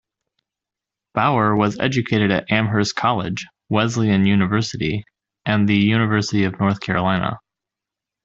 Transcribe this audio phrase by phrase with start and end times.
[1.13, 5.03] Bauer was educated at Amherst College, Wesleyan University
[5.45, 7.37] and the University of North Carolina.